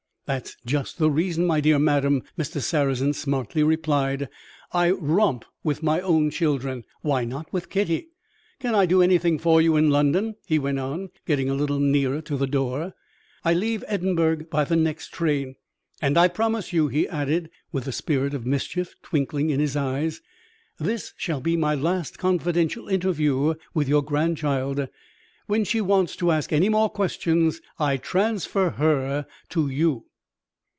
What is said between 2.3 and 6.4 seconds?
Mr. Sarrazin smartly replied. "I romp with my own